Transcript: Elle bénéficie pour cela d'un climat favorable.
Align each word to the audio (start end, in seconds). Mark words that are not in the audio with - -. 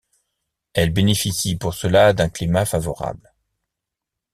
Elle 0.73 0.91
bénéficie 0.91 1.57
pour 1.57 1.75
cela 1.75 2.11
d'un 2.11 2.27
climat 2.27 2.65
favorable. 2.65 3.31